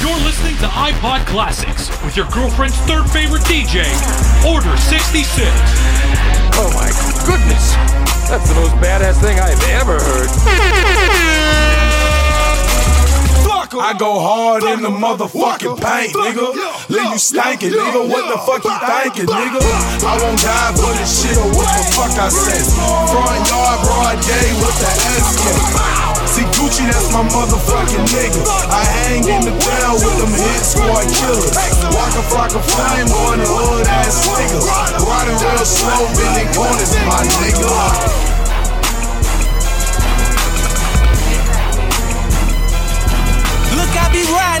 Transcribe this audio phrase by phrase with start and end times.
[0.00, 3.84] You're listening to iPod Classics with your girlfriend's third favorite DJ,
[4.50, 5.28] Order 66.
[6.56, 6.88] Oh my
[7.26, 7.74] goodness!
[8.28, 11.89] That's the most badass thing I've ever heard.
[13.70, 16.50] I go hard in the motherfucking paint, nigga.
[16.90, 18.02] Leave you stankin', nigga.
[18.02, 19.62] What the fuck you thinking, nigga?
[20.02, 22.66] I won't die for this shit or what the fuck I said.
[22.66, 24.90] Front yard, broad day with the
[25.22, 25.46] SK.
[26.34, 28.42] See Gucci, that's my motherfucking nigga.
[28.74, 31.54] I hang in the town with them hit squad killers.
[31.94, 34.66] Waka Flocka Flame on the hood ass nigga.
[34.98, 38.39] Riding real slow, bending corners, my nigga.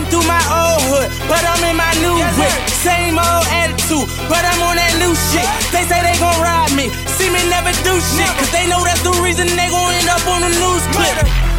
[0.00, 2.54] Riding through my old hood, but I'm in my new whip.
[2.68, 5.46] Same old attitude, but I'm on that new shit.
[5.72, 9.02] They say they gon' ride me, see me never do shit, cause they know that's
[9.02, 11.16] the reason they gon' end up on the news clip.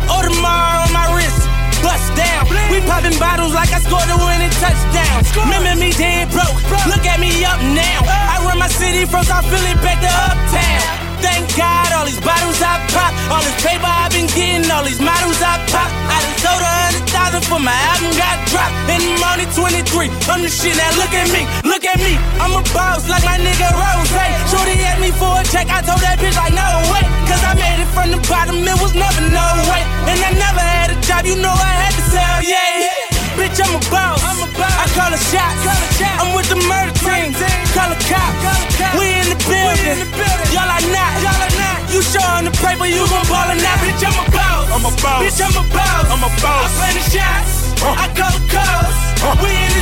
[0.09, 1.41] Oh, Audemars on my wrist,
[1.82, 2.49] bust down.
[2.72, 5.18] We popping bottles like I scored a winning touchdown.
[5.46, 6.57] Remember me dead broke,
[6.90, 8.05] look at me up now.
[8.05, 11.01] I run my city from South Philly back to Uptown.
[11.22, 15.02] Thank God, all these bottles I pop, all this paper I've been getting, all these
[15.02, 15.90] models I pop.
[15.90, 18.76] I done sold a hundred thousand for my album got dropped.
[18.90, 20.91] In the morning 23, I'm the shit now.
[20.98, 22.13] Look at me, look at me.
[22.41, 24.10] I'm a boss like my nigga Ross.
[24.52, 27.05] Shorty asked me for a check, I told that bitch like no way.
[27.30, 29.84] Cause I made it from the bottom, it was never no way.
[30.12, 32.91] And I never had a job, you know I had to sell, yeah.
[33.40, 34.20] Bitch, I'm a boss.
[34.24, 34.76] I'm a boss.
[34.76, 35.54] I call a shot.
[35.63, 36.15] Call a shot.
[36.20, 37.32] I'm with the murder team.
[37.71, 38.32] Call a cop.
[38.99, 39.98] We in the building.
[40.51, 41.12] Y'all are not.
[41.23, 41.77] Y'all are not.
[41.91, 43.77] You showing the paper, you gon' ball or not.
[43.84, 44.68] Bitch, I'm a boss.
[44.71, 45.21] I'm a boss.
[45.23, 46.05] Bitch, I'm a boss.
[46.12, 46.68] I'm a boss.
[46.68, 47.54] I play the shots.
[47.82, 48.04] Uh.
[48.04, 48.96] I call the calls.
[49.23, 49.35] Uh.
[49.40, 49.80] We in this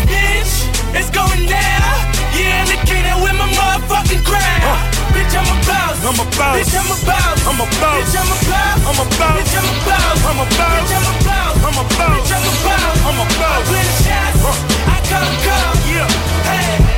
[6.10, 6.58] I'm a boss.
[6.58, 7.46] Bitch, I'm a boss.
[7.46, 8.02] I'm a boss.
[8.02, 8.82] Bitch, I'm a boss.
[8.82, 9.38] I'm a boss.
[9.38, 10.26] Bitch, I'm a boss.
[10.26, 10.74] I'm a boss.
[10.74, 11.54] Bitch, I'm a boss.
[11.62, 12.18] I'm a boss.
[12.18, 12.98] Bitch, I'm a boss.
[13.06, 13.54] I'm a boss.
[13.54, 14.42] I play the shots.
[14.90, 15.86] I call the calls.
[15.86, 16.10] Yeah.
[16.50, 16.89] Hey.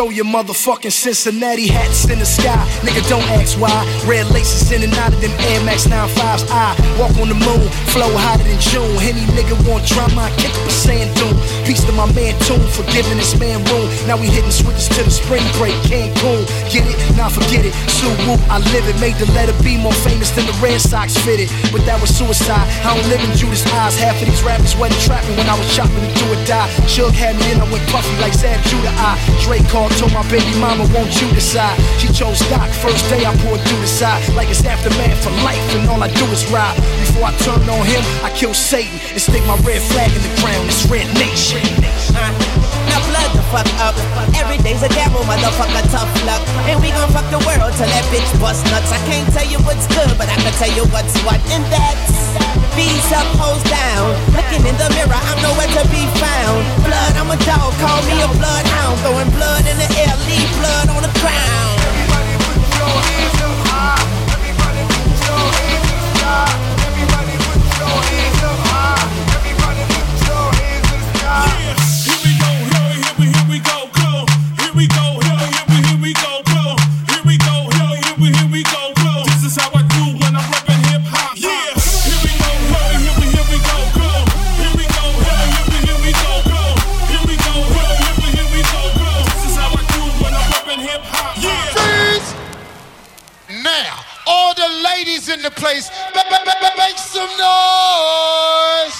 [0.00, 2.56] Throw your motherfucking Cincinnati hats in the sky.
[2.80, 3.68] Nigga, don't ask why.
[4.08, 6.48] Red laces in and out of them Air Max 95s.
[6.48, 8.96] I walk on the moon, flow hotter than June.
[9.04, 11.36] Any nigga want drama, I kick up a sand dune.
[11.68, 13.92] Peace to my man Tune for giving this man room.
[14.08, 16.48] Now we hitting switches to the spring break, Cancun.
[16.72, 16.96] Get it?
[17.20, 17.76] Now forget it.
[17.92, 18.96] Sue Woo, I live it.
[19.04, 21.52] Made the letter B more famous than the Red Sox fitted.
[21.76, 22.64] But that was suicide.
[22.88, 24.00] I don't live in Judas' eyes.
[24.00, 26.72] Half of these rappers wasn't trapping when I was chopping to do or die.
[26.88, 28.96] Suge had me in, I went puffy like Sam Judah.
[28.96, 31.78] I Drake called, told my baby mama, won't you decide?
[31.98, 34.22] She chose Doc, first day I poured through the side.
[34.34, 36.76] Like it's aftermath for life, and all I do is ride.
[37.00, 40.34] Before I turn on him, I kill Satan and stick my red flag in the
[40.40, 40.68] ground.
[40.68, 41.62] It's Red Nation.
[42.12, 43.96] Now blood the fuck up.
[44.36, 46.42] Every day's a gamble, motherfucker, tough luck.
[46.68, 48.92] And we gon' fuck the world till that bitch bust nuts.
[48.92, 51.40] I can't tell you what's good, but I can tell you what's what.
[51.54, 52.20] And that's
[52.76, 54.14] B's up, hoes down.
[54.32, 56.62] Looking in the mirror, I'm nowhere to be found.
[56.86, 58.94] Blood, I'm a dog, call me a bloodhound.
[59.02, 61.76] Throwing blood in the air, leave blood on the ground.
[61.82, 64.00] Everybody put your hands up high.
[64.38, 66.46] Everybody put your hands the sky.
[66.88, 69.02] Everybody put your hands up high.
[69.34, 71.89] Everybody put your hands in the
[95.20, 98.96] the ladies in the place, ma- ma- ma- ma- make some noise!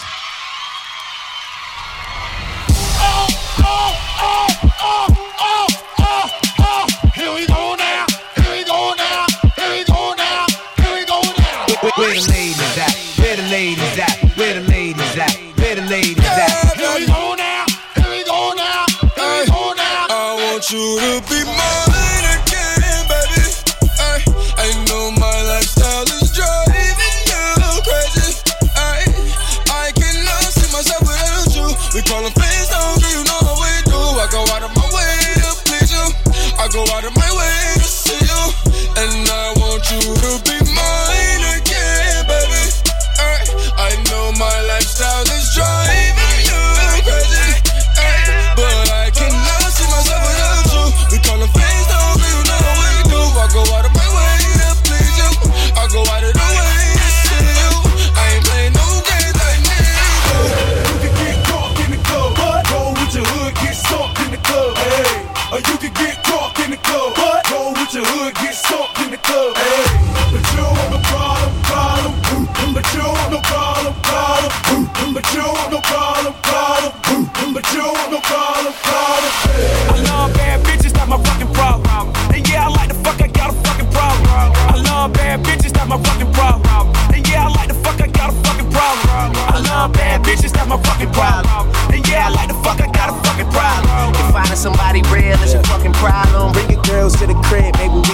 [3.02, 3.26] Oh,
[3.58, 4.48] oh, oh,
[4.80, 5.06] oh,
[5.40, 5.66] oh,
[5.98, 6.28] oh,
[6.60, 6.86] oh!
[7.14, 8.06] Here we go now!
[8.36, 9.26] Here we go now!
[9.56, 10.46] Here we go now!
[10.76, 11.66] Here we go now!
[11.82, 12.94] Where, where the ladies at?
[13.18, 14.36] Where the ladies at?
[14.36, 15.36] Where the ladies at?
[15.58, 16.76] Where the ladies at?
[16.76, 17.64] Here we go now!
[17.96, 18.84] Here we go now!
[19.16, 20.06] Here we go now!
[20.10, 21.29] I want you to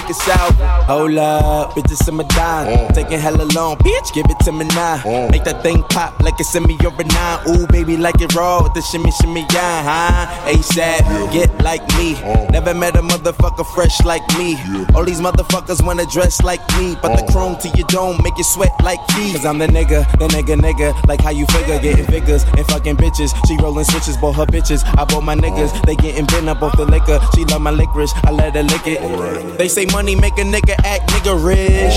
[0.07, 0.55] we can solve.
[0.87, 2.67] Hold up, bitches in my dime.
[2.67, 2.95] Mm.
[2.95, 4.99] Taking hella long, bitch, give it to me now.
[4.99, 5.31] Mm.
[5.31, 7.39] Make that thing pop like it's in me over nine.
[7.49, 10.51] Ooh, baby, like it raw with the shimmy, shimmy, yeah, huh?
[10.51, 12.15] ASAP, get like me.
[12.15, 12.51] Mm.
[12.51, 14.57] Never met a motherfucker fresh like me.
[14.95, 18.45] All these motherfuckers wanna dress like me, but the chrome to your dome make you
[18.45, 19.33] sweat like me.
[19.33, 20.95] Cause I'm the nigga, the nigga, nigga.
[21.07, 23.35] Like how you figure, getting figures and fucking bitches.
[23.47, 24.85] She rolling switches, bought her bitches.
[24.99, 27.19] I bought my niggas, they getting bent up off the liquor.
[27.35, 29.59] She love my licorice, I let her lick it.
[29.59, 31.97] They say money make a nigga act nigga rich.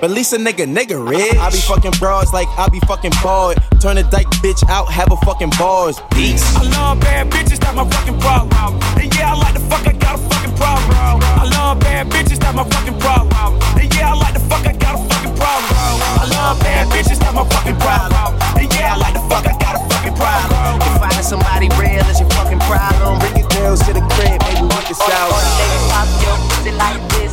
[0.00, 1.36] But at least a nigga, nigga rich.
[1.36, 3.58] I be fucking broads like I be fucking bored.
[3.78, 6.00] Turn a dyke bitch out, have a fucking bars.
[6.12, 6.40] Peace.
[6.56, 8.72] I love bad bitches, that's my fucking problem.
[8.96, 11.20] And yeah, I like the fuck, I got a fucking problem.
[11.42, 13.52] I love bad bitches, that's my fucking problem.
[13.76, 15.76] And yeah, I like the fuck, I got a fucking problem.
[15.76, 18.32] I love bad bitches, that's my fucking problem.
[18.56, 19.89] And yeah, I like the fuck, I got a fucking
[20.20, 20.78] problem.
[20.84, 24.68] If finding somebody real is your fucking problem, bring your girls to the crib, maybe
[24.68, 25.32] we can All solve.
[25.32, 27.32] you ladies pop your pussy like this.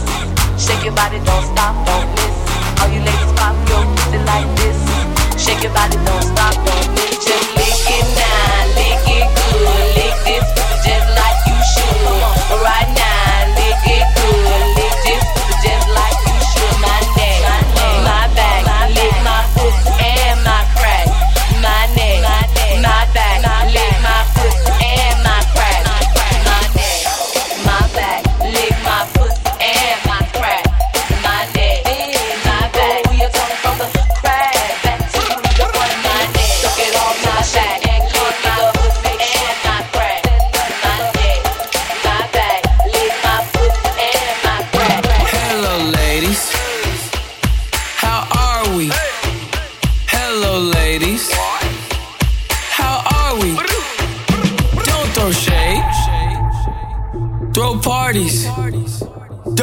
[0.55, 2.35] Shake your body, don't stop, don't miss.
[2.81, 4.77] All you ladies pop your pussy like this.
[5.35, 7.19] Shake your body, don't stop, don't miss.
[7.21, 9.87] Just lick it now, lick it good.
[9.99, 10.47] Lick this
[10.87, 12.63] just like you should.
[12.63, 12.86] Right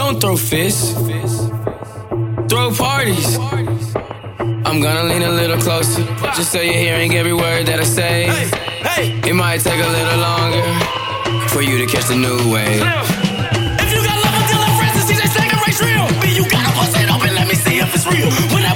[0.04, 0.92] Don't throw fists.
[2.50, 3.38] Throw parties.
[4.68, 6.04] I'm gonna lean a little closer,
[6.36, 8.28] just so you're hearing every word that I say.
[9.24, 10.62] It might take a little longer
[11.48, 12.84] for you to catch the new wave.
[13.80, 16.04] If you got love I'm friends, see that second race real.
[16.20, 18.28] Me, you gotta bust it open, let me see if it's real.
[18.28, 18.73] When that whistle blow, I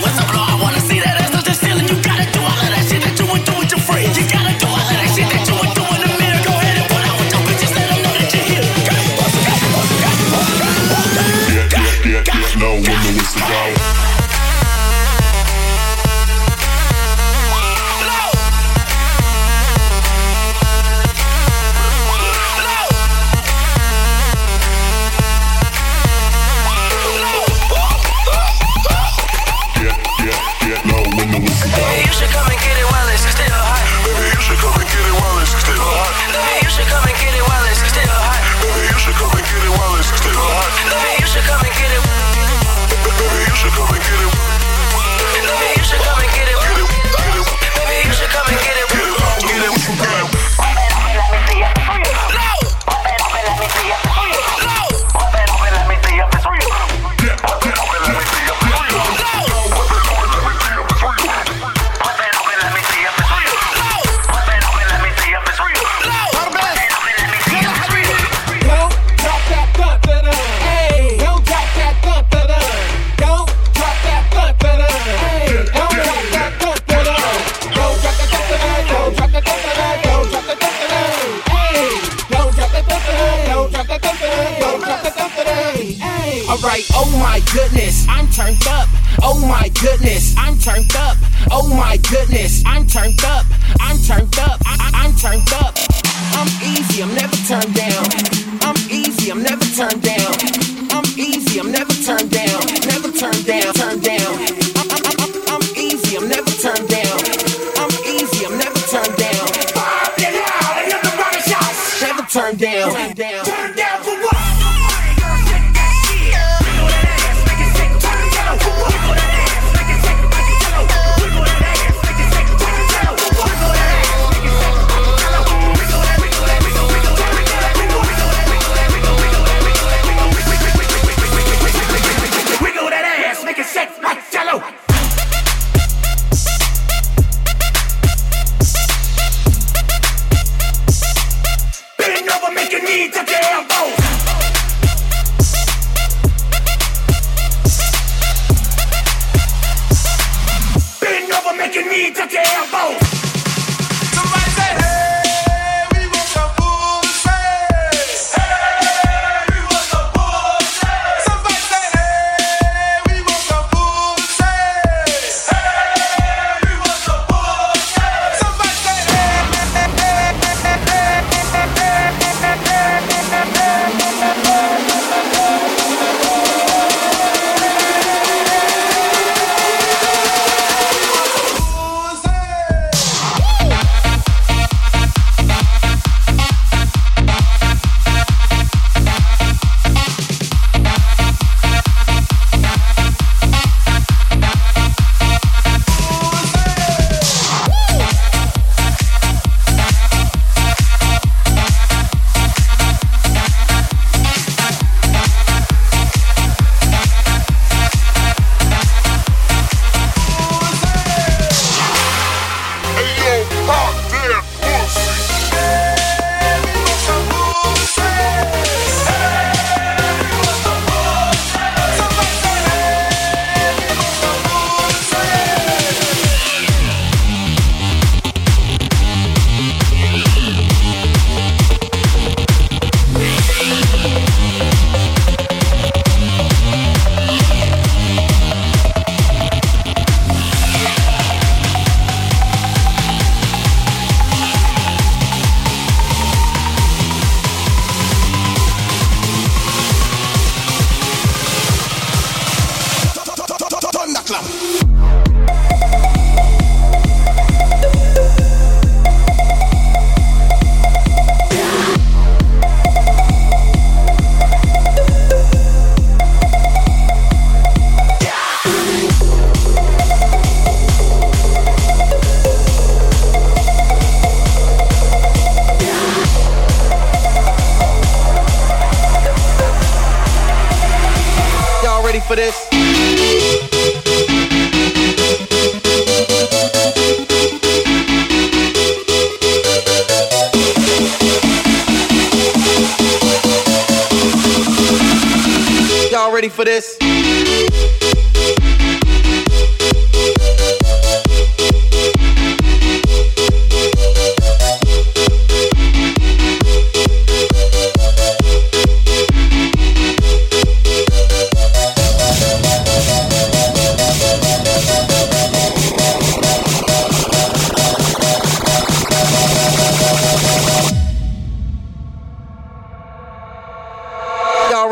[296.38, 296.96] ready for this?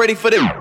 [0.06, 0.55] ready for them.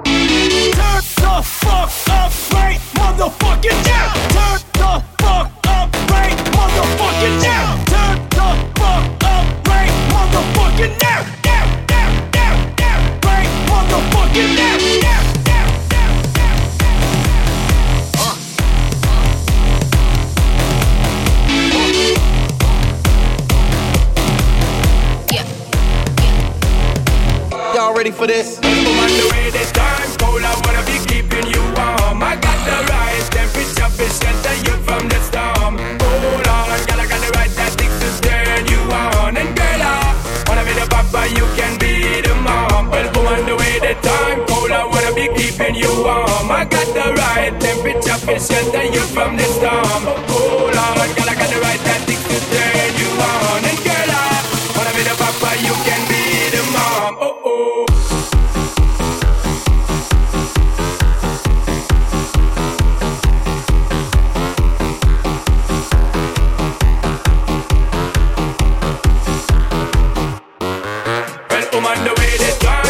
[71.97, 72.85] on the way they talk.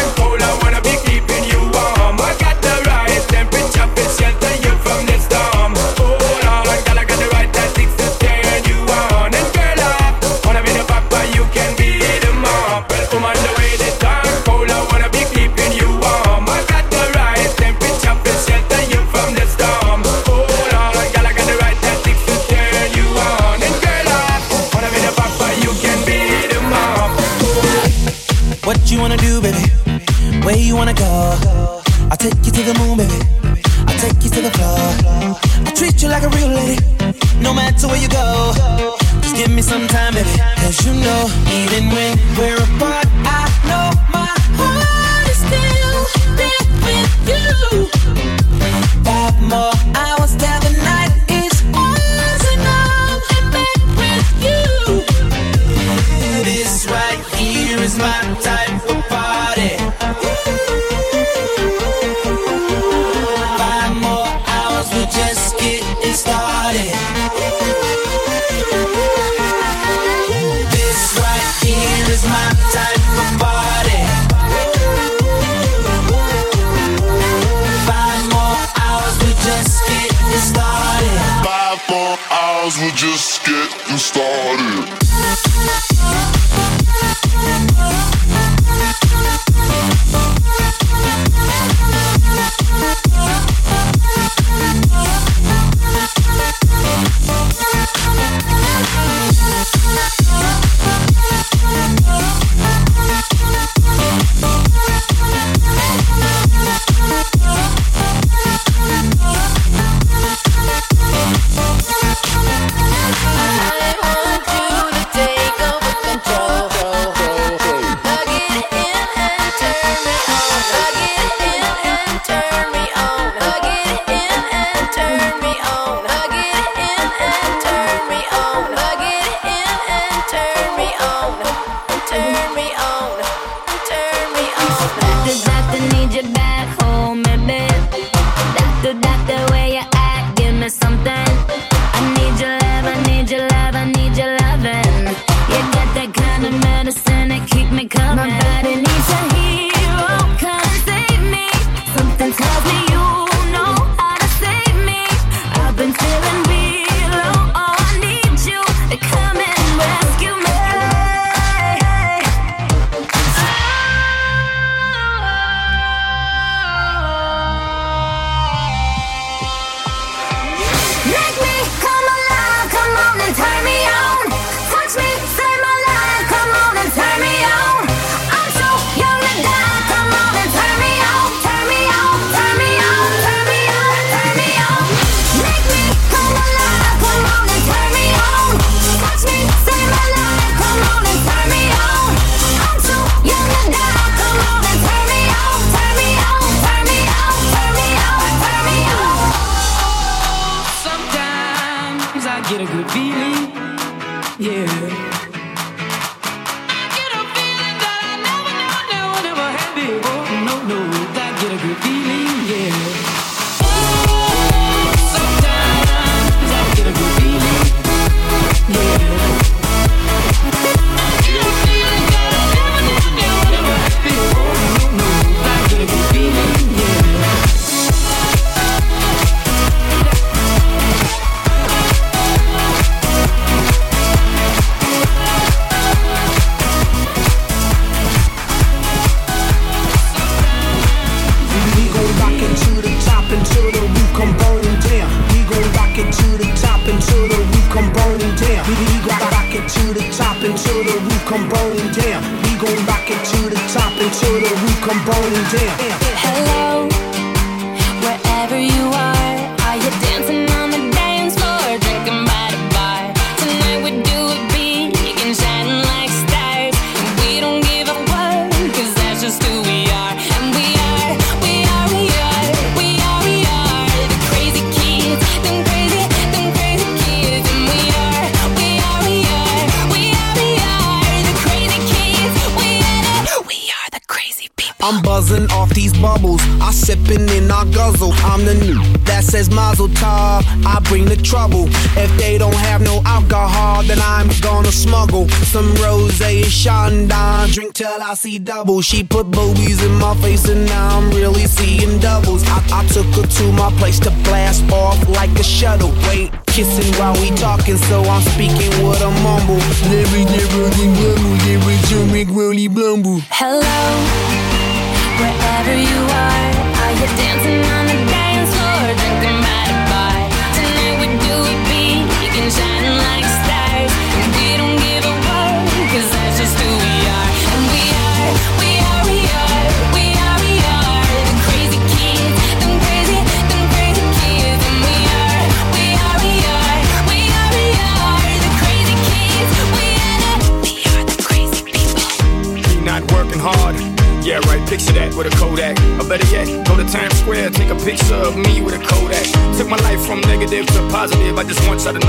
[351.36, 352.05] about this one shot, a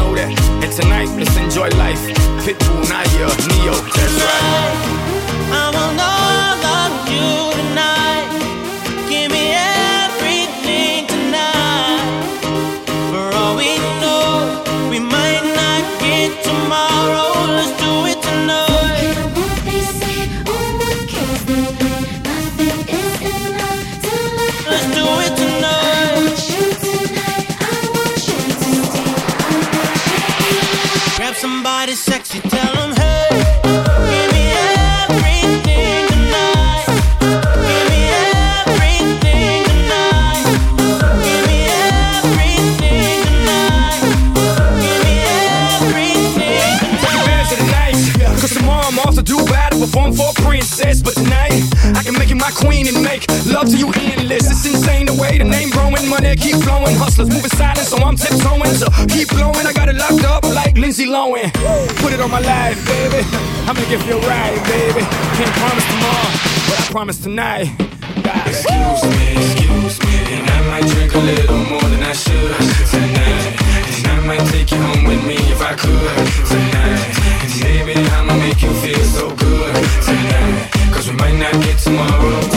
[76.26, 77.16] tonight.
[77.42, 80.70] Cause baby, I'ma make you feel so good tonight.
[80.94, 82.57] Cause we might not get tomorrow.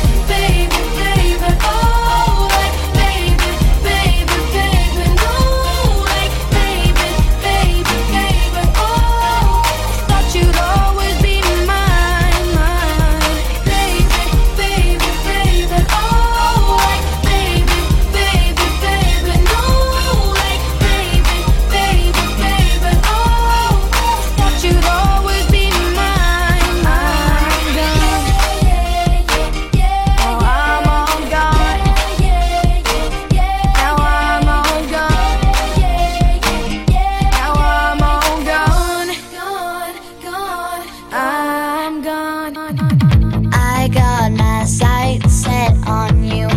[43.53, 46.50] I got my sights set on you.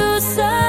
[0.00, 0.59] you say.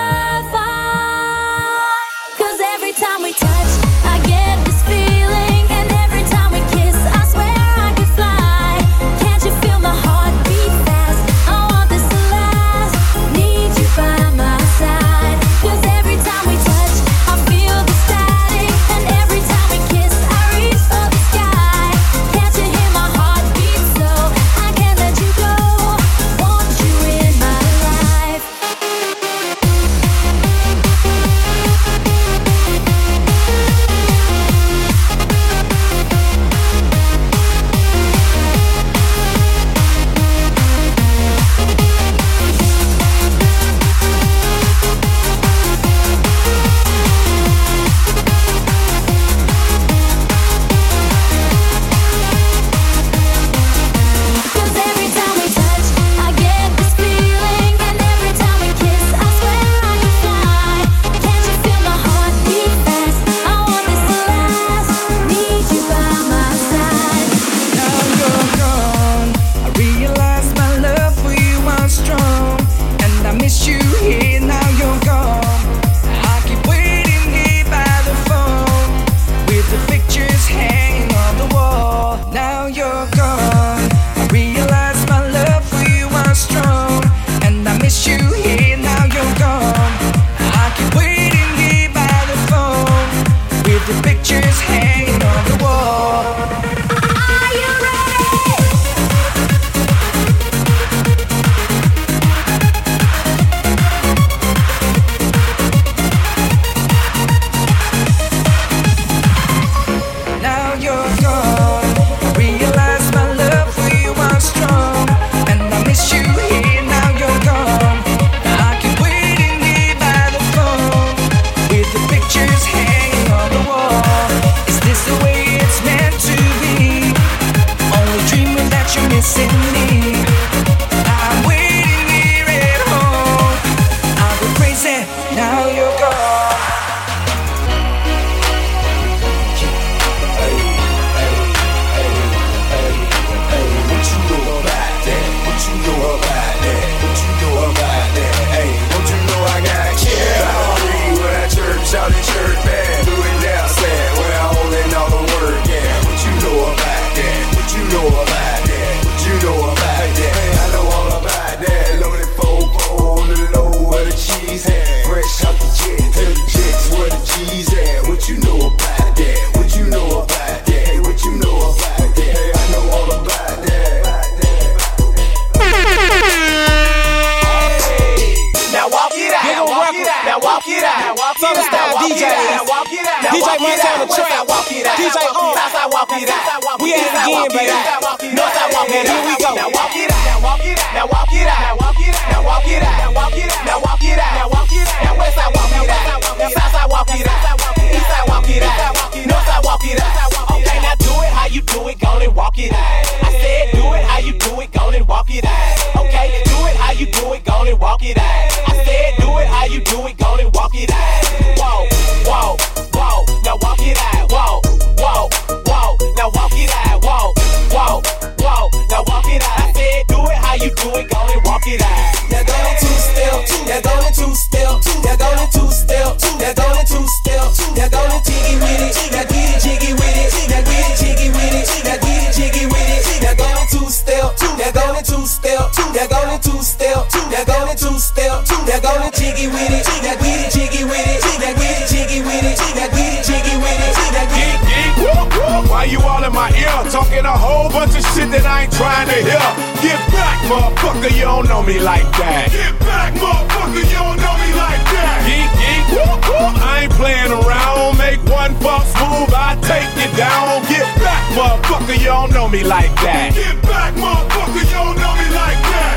[251.71, 252.51] me like that.
[252.51, 255.17] Get back, motherfucker, you don't know me like that.
[255.23, 256.53] Geek, geek, whoop, whoop.
[256.59, 257.97] I ain't playing around.
[257.97, 260.67] Make one false move, I take you down.
[260.67, 263.31] Get back, motherfucker, you don't know me like that.
[263.33, 265.95] Get back, motherfucker, you don't know me like that.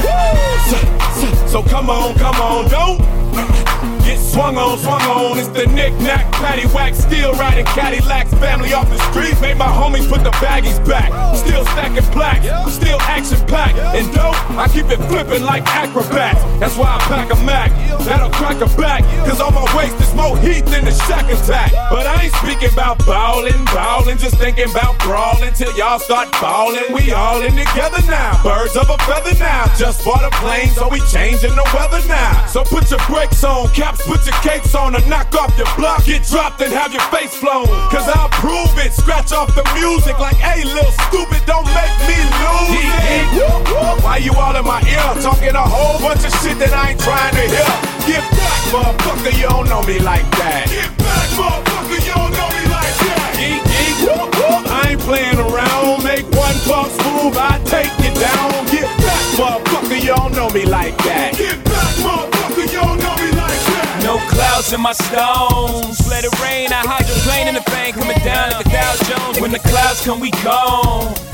[0.71, 0.79] So,
[1.19, 3.64] so, so come on, come on, don't
[4.15, 5.39] get swung on, swung on.
[5.39, 8.31] It's the knick-knack, paddywhack, still riding Cadillacs.
[8.35, 11.11] Family off the streets, made my homies put the baggies back.
[11.37, 12.43] Still stacking black.
[12.71, 13.79] still action packed.
[13.79, 16.43] And dope, I keep it flipping like acrobats.
[16.61, 17.71] That's why I pack a Mac
[18.05, 21.73] that'll crack a back, cause on my waist is more heat than a shack attack.
[21.91, 26.93] But I ain't speaking about ballin', ballin', just thinking about brawling till y'all start ballin'.
[26.93, 29.73] We all in together now, birds of a feather now.
[29.77, 32.47] Just bought a plane, so we changing the weather now.
[32.47, 36.05] So put your brakes on, caps, put your capes on, and knock off your block.
[36.05, 37.67] Get dropped and have your face flown.
[37.91, 42.19] Cause I'll prove it, scratch off the music like, hey, little stupid, don't make me
[42.21, 44.03] lose it.
[44.05, 47.01] Why you all in my ear, talking a whole bunch of shit that I ain't
[47.01, 47.94] trying to hear?
[48.07, 50.69] Get back, motherfucker, you don't know me like that.
[50.69, 53.33] Get back, motherfucker, you don't know me like that.
[53.41, 54.63] Geek, geek, whoop, whoop.
[54.69, 56.05] I ain't playing around.
[56.05, 58.53] Make one false move, I take you down.
[58.69, 61.33] Get back, motherfucker, you don't know me like that.
[61.33, 64.05] Get back, motherfucker, you don't know me like that.
[64.05, 66.05] No clouds in my stones.
[66.05, 69.41] Let it rain, I hydroplane in the bank, coming down like a Dow Jones.
[69.41, 71.34] When the clouds come, we gone.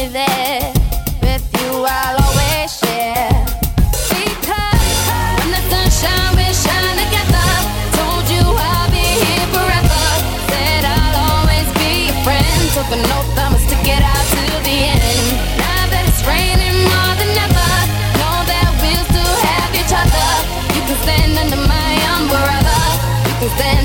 [0.00, 3.28] With you, I'll always share.
[4.08, 4.96] Because
[5.36, 7.48] when the sun shine, we shine together.
[8.00, 10.04] Told you I'll be here forever.
[10.48, 12.60] Said I'll always be your friend.
[12.72, 15.36] Took an oath, I'ma stick it out to the end.
[15.60, 17.72] Now that it's raining more than ever,
[18.16, 20.28] know that we'll still have each other.
[20.72, 22.80] You can stand under my umbrella.
[23.28, 23.79] You can stand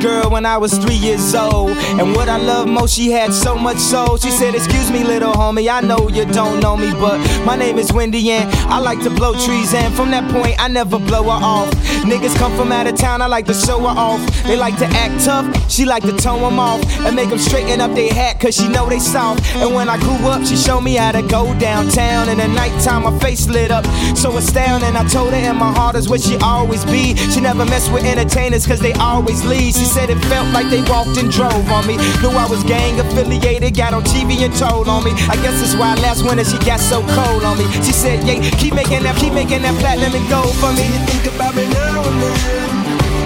[0.00, 1.70] girl when I was three years old.
[1.98, 4.16] And what I love most, she had so much soul.
[4.16, 7.78] She said, Excuse me, little homie, I know you don't know me, but my name
[7.78, 9.74] is Windy and I like to blow trees.
[9.74, 11.68] And from that point, I never blow her off.
[12.08, 14.24] Niggas come from out of town, I like to show her off.
[14.44, 16.80] They like to act tough, she like to tone them off.
[17.04, 19.44] And make them straighten up their hat, cause she know they soft.
[19.56, 22.30] And when I grew up, she showed me how to go downtown.
[22.30, 23.84] In the nighttime, my face lit up.
[24.16, 27.14] So astounding, I told her, and my heart is where she always be.
[27.28, 29.74] She never mess with entertainers, cause they always leave.
[29.74, 31.96] She said it felt like they walked and drove on me.
[32.24, 35.10] Knew I was gang affiliated, got on TV and told on me.
[35.28, 37.64] I guess that's why last winter she got so cold on me.
[37.84, 40.88] She said, yeah, keep making that, keep making that platinum and gold for me.
[40.88, 42.70] You think about me now and then?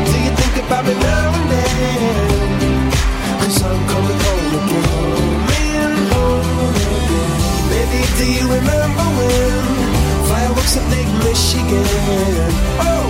[0.09, 2.91] Do you think about me now and then?
[3.41, 5.39] Cause I'm coming home again.
[5.51, 7.31] Man, home again.
[7.73, 9.65] Baby, do you remember when
[10.29, 12.51] fireworks at Lake Michigan?
[12.89, 13.05] Oh,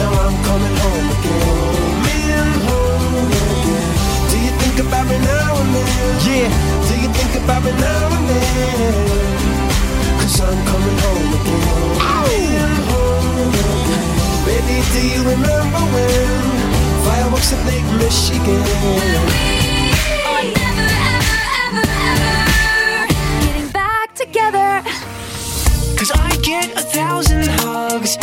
[0.00, 1.74] now I'm coming home again.
[2.06, 3.90] Man, home again.
[4.30, 6.10] Do you think about me now and then?
[6.28, 6.50] Yeah.
[6.88, 8.94] Do you think about me now and then?
[10.20, 11.66] Cause I'm coming home again.
[12.28, 13.77] Man, home again.
[14.58, 16.42] Baby, do you remember when
[17.04, 18.60] fireworks at Lake Michigan?
[20.26, 23.06] Oh, never, ever, ever, ever
[23.44, 24.82] getting back together.
[25.96, 28.16] Cause I get a thousand hugs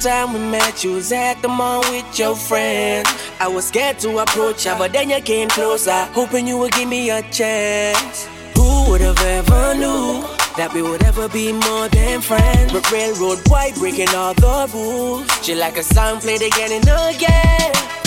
[0.00, 3.10] Time we met, you was at the mall with your friends.
[3.40, 6.88] I was scared to approach ya, but then you came closer, hoping you would give
[6.88, 8.28] me a chance.
[8.54, 10.22] Who would have ever knew
[10.56, 12.72] that we would ever be more than friends?
[12.72, 15.26] But railroad boy breaking all the rules.
[15.44, 17.97] She like a song played again and again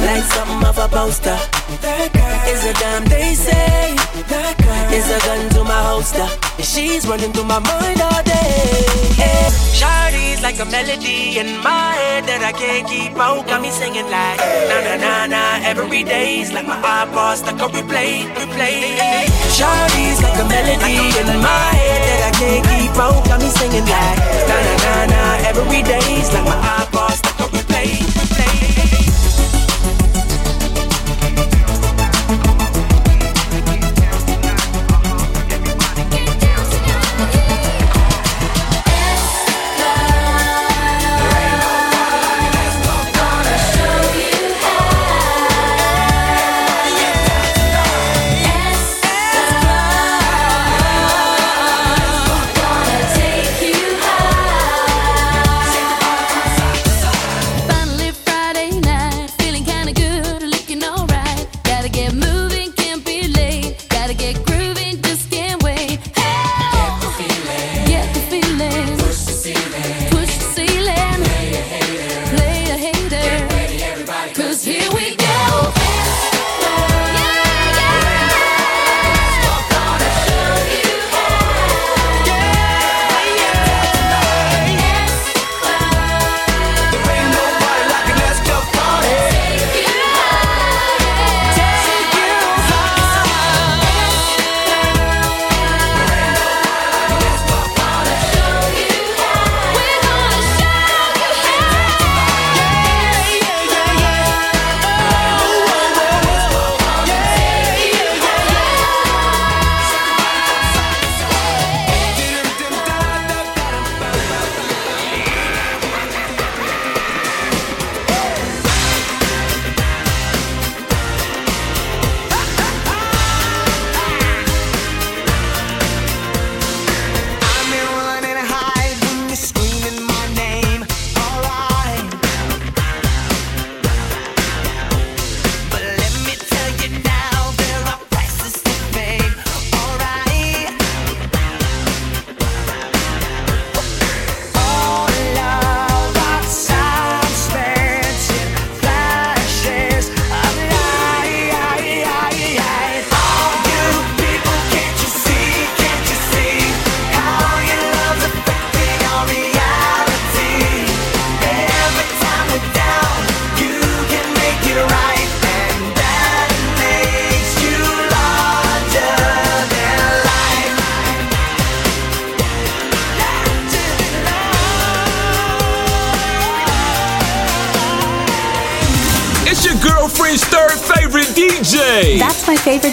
[0.00, 1.36] like something of a poster.
[1.84, 3.94] That girl is a damn they say.
[4.96, 6.28] is a gun to my holster.
[6.62, 8.86] She's running through my mind all day.
[9.18, 9.22] Eh.
[9.22, 9.72] Hey.
[9.82, 13.46] Shardy's like a melody in my head that I can't keep out.
[13.48, 14.38] Got me singing like
[14.70, 19.26] na na na na every day's like my iPod stuck on replay, replay.
[19.50, 23.26] Shardy's like a melody in my head that I can't keep out.
[23.26, 24.18] Got me singing like
[24.48, 27.01] na na na na every day's like my iPod.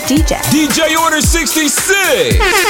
[0.10, 0.41] DJ.
[0.49, 2.68] DJ Order 66.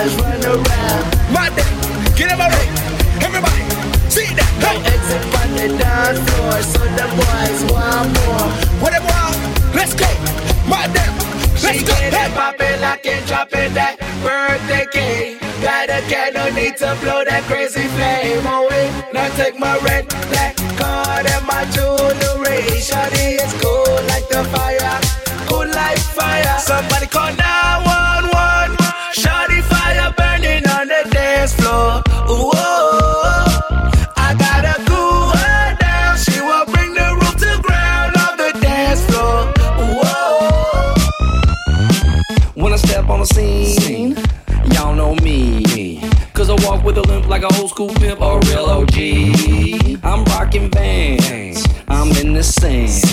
[0.00, 1.04] fellas run around.
[1.32, 1.72] My day,
[2.16, 2.68] get in my already.
[3.20, 3.62] Everybody,
[4.08, 4.48] see that.
[4.56, 4.64] Hey.
[4.64, 8.48] No exit on the dance floor, so the boys want more.
[8.80, 9.36] What it want?
[9.74, 10.08] Let's go.
[10.68, 11.16] My damn,
[11.60, 11.92] let's she go.
[11.92, 12.26] Get hey.
[12.26, 15.40] it poppin', lock it, drop it, that birthday cake.
[15.62, 18.88] Got a candle, need to blow that crazy flame away.
[19.12, 20.49] Now take my red flag.
[47.80, 50.04] school whip or real OG.
[50.04, 53.09] I'm rocking bands, I'm in the sand.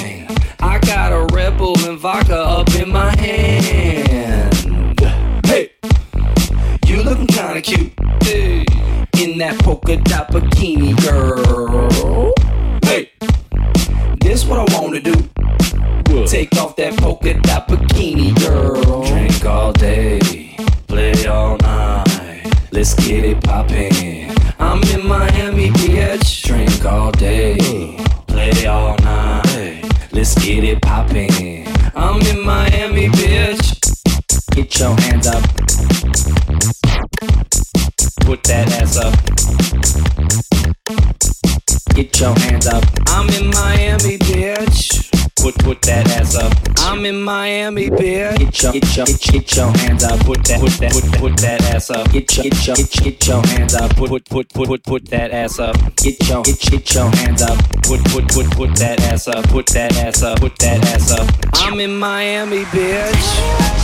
[47.27, 48.37] Miami, bitch.
[48.37, 51.61] Get your, get your, get your hands up, put that, put that, put, put that
[51.75, 52.09] ass up.
[52.13, 55.31] Get your, get your, get your hands up, put, put, put, put, put, put that
[55.31, 55.75] ass up.
[55.97, 59.65] Get your, get, get your hands up, put, put, put, put that ass up, put
[59.67, 61.27] that ass up, put that ass up.
[61.55, 63.27] I'm in Miami, bitch.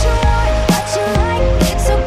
[0.00, 2.03] Tell me what you want, what you like, so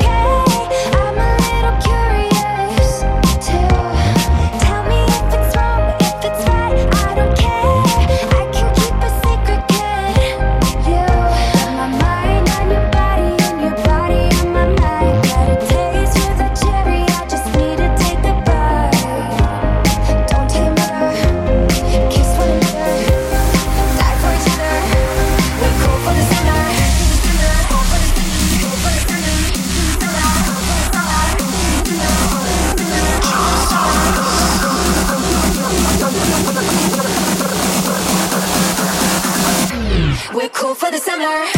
[40.87, 41.56] for the summer.